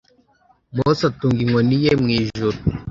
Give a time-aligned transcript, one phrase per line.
[0.75, 2.57] Mose atunga inkoni ye mu ijuru